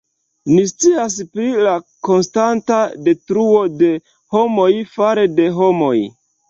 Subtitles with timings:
[0.53, 1.75] Ni scias pri la
[2.09, 3.95] konstanta detruo de
[4.35, 5.97] homoj fare de homoj.